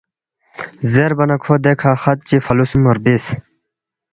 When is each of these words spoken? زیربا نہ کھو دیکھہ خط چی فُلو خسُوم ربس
زیربا 0.91 1.23
نہ 1.29 1.35
کھو 1.43 1.53
دیکھہ 1.63 1.91
خط 2.01 2.19
چی 2.27 2.37
فُلو 2.45 2.65
خسُوم 2.67 2.83
ربس 2.95 3.25